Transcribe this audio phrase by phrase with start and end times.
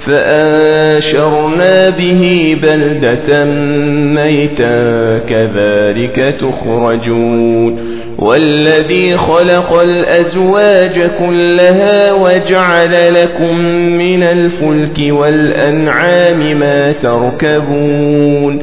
[0.00, 3.44] فأنشرنا به بلدة
[4.14, 13.56] ميتا كذلك تخرجون والذي خلق الأزواج كلها وجعل لكم
[13.98, 18.62] من الفلك والأنعام ما تركبون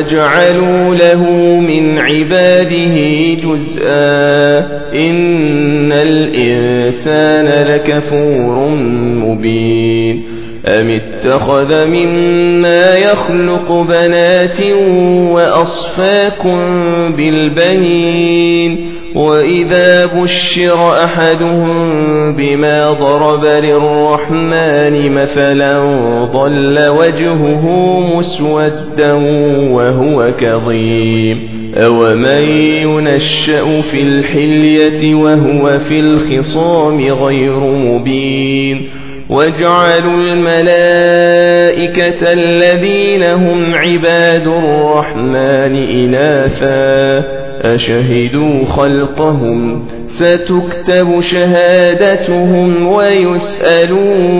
[0.00, 1.30] وجعلوا له
[1.60, 2.94] من عباده
[3.34, 4.58] جزءا
[4.94, 8.70] إن الإنسان لكفور
[9.24, 10.24] مبين
[10.76, 14.62] أم اتخذ مما يخلق بنات
[15.32, 16.58] وأصفاكم
[17.16, 25.80] بالبنين وإذا بشر أحدهم بما ضرب للرحمن مثلا
[26.24, 29.12] ضل وجهه مسودا
[29.70, 32.42] وهو كظيم أومن
[32.82, 38.88] ينشأ في الحلية وهو في الخصام غير مبين
[39.30, 41.12] واجعلوا الملائكة
[42.32, 47.24] الذين هم عباد الرحمن إناثا
[47.74, 54.30] أشهدوا خلقهم ستكتب شهادتهم ويسألون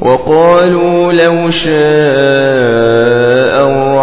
[0.00, 3.25] وقالوا لو شاء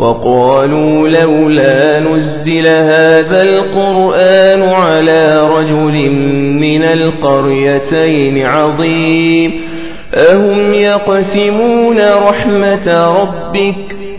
[0.00, 6.10] وقالوا لولا نزل هذا القرآن على رجل
[6.60, 9.60] من القريتين عظيم.
[10.14, 13.99] أهم يقسمون رحمة ربك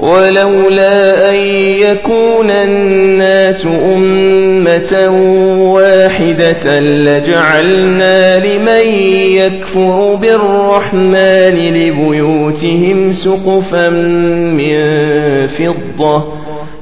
[0.00, 1.34] ولولا أن
[1.76, 5.08] يكون الناس أمة
[5.72, 8.86] واحدة لجعلنا لمن
[9.36, 16.39] يكفر بالرحمن لبيوتهم سقفا من فضة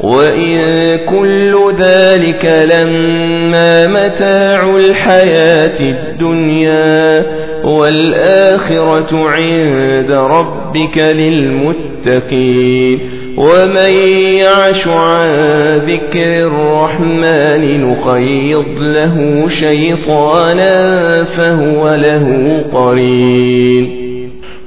[0.00, 0.58] وإن
[0.98, 7.24] كل ذلك لما متاع الحياة الدنيا
[7.64, 10.98] والآخرة عند ربك
[12.18, 12.98] للمتقين
[13.36, 13.90] ومن
[14.34, 15.30] يعش عن
[15.76, 24.07] ذكر الرحمن نخيض له شيطانا فهو له قرين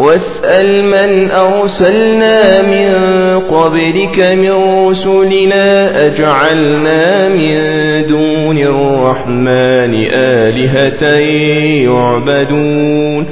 [0.00, 2.94] واسأل من أرسلنا من
[3.40, 4.52] قبلك من
[4.88, 7.56] رسلنا أجعلنا من
[8.06, 11.18] دون الرحمن آلهة
[11.84, 13.26] يعبدون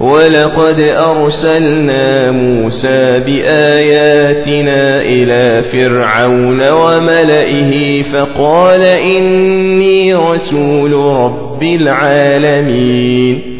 [0.00, 13.59] ولقد أرسلنا موسى بآياتنا إلى فرعون وملئه فقال إني رسول رب العالمين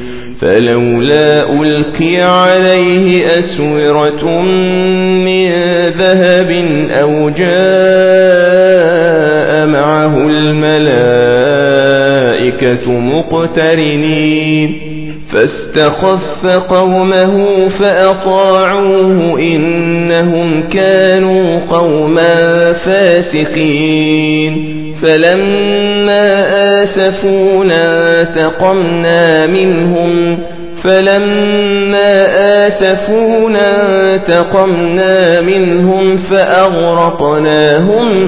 [0.41, 4.41] فلولا ألقي عليه أسورة
[5.25, 5.49] من
[5.89, 6.51] ذهب
[6.89, 7.51] أو جاء
[9.67, 11.31] معه الملائكة
[12.99, 14.81] مقترنين
[15.29, 24.31] فاستخف قومه فأطاعوه إنهم كانوا قوما فاسقين
[25.01, 26.43] فلما
[26.81, 30.39] آسفونا تقمنا منهم
[30.83, 32.25] فلما
[32.67, 37.49] آسفونا تقمنا منهم فأغرقناهم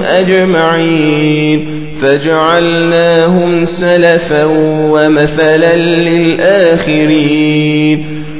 [0.02, 4.44] أجمعين فجعلناهم سلفا
[4.90, 7.44] ومثلا للآخرين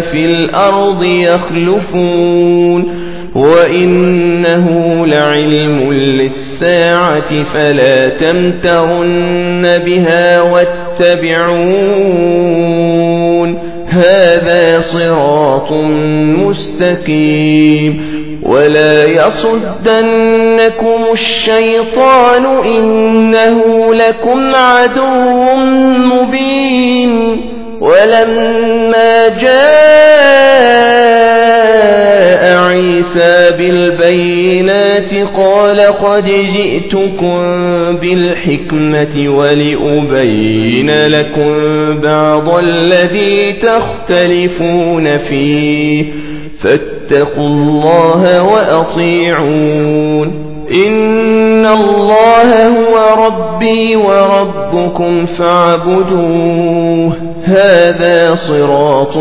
[0.00, 3.00] في الأرض يخلفون
[3.34, 11.50] وإنه لعلم للساعة فلا تمترن بها واتبعون.
[13.88, 15.72] هذا صراط
[16.46, 18.20] مستقيم.
[18.42, 25.56] ولا يصدنكم الشيطان إنه لكم عدو
[25.98, 27.40] مبين.
[27.80, 30.80] ولما جاء
[32.56, 37.38] عيسى بالبينات قال قد جئتكم
[37.96, 41.54] بالحكمة ولأبين لكم
[42.00, 46.04] بعض الذي تختلفون فيه
[46.60, 57.12] فاتقوا الله وأطيعون إن الله هو ربي وربكم فاعبدوه
[57.44, 59.16] هذا صراط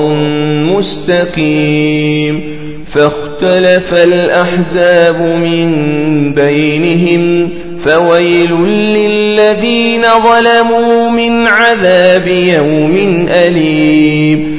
[0.78, 2.60] مستقيم
[2.92, 5.70] فاختلف الأحزاب من
[6.34, 7.50] بينهم
[7.86, 14.59] فويل للذين ظلموا من عذاب يوم أليم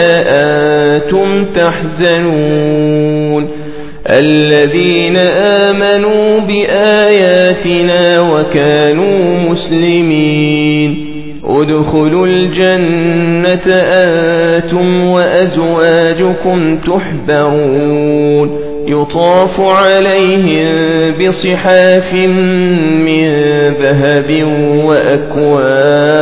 [1.55, 3.47] تحزنون.
[4.09, 11.11] الذين آمنوا بآياتنا وكانوا مسلمين.
[11.45, 18.59] ادخلوا الجنة أنتم وأزواجكم تحبرون.
[18.87, 20.67] يطاف عليهم
[21.17, 22.13] بصحاف
[23.05, 23.29] من
[23.73, 24.43] ذهب
[24.85, 26.21] وأكواب.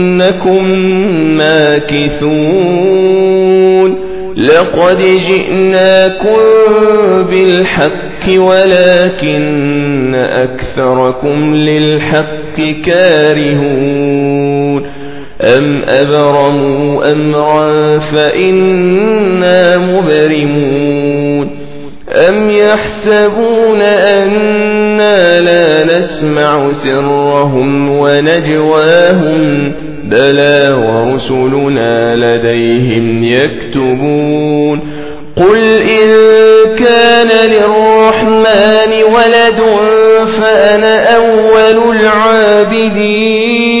[0.31, 0.65] إنكم
[1.37, 2.91] ماكثون
[4.37, 4.97] لقد
[5.27, 6.37] جئناكم
[7.29, 14.83] بالحق ولكن أكثركم للحق كارهون
[15.41, 21.00] أم أبرموا أمرا فإنا مبرمون
[22.13, 34.79] أم يحسبون أنا لا نسمع سرهم ونجواهم بلى ورسلنا لديهم يكتبون
[35.35, 36.07] قل إن
[36.75, 39.61] كان للرحمن ولد
[40.27, 43.80] فأنا أول العابدين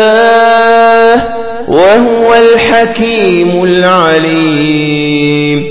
[1.91, 5.70] وهو الحكيم العليم.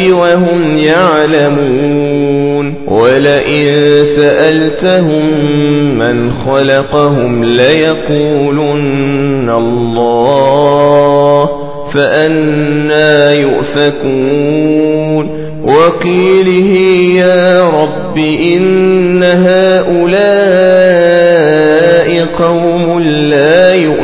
[0.00, 2.74] وهم يعلمون.
[2.88, 5.24] ولئن سألتهم
[5.98, 11.48] من خلقهم ليقولن الله
[11.92, 15.30] فأنا يؤفكون.
[15.64, 16.78] وقيله
[17.20, 20.64] يا رب إن هؤلاء
[22.24, 24.03] قوم لا يؤمنون.